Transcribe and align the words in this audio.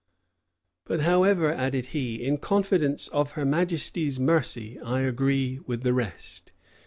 "But 0.85 1.01
however," 1.01 1.53
added 1.53 1.85
he, 1.93 2.23
"in 2.25 2.39
confidence 2.39 3.07
of 3.09 3.33
her 3.33 3.45
majesty's 3.45 4.19
mercy, 4.19 4.79
I 4.79 5.01
agree 5.01 5.59
with 5.67 5.83
the 5.83 5.93
rest." 5.93 6.51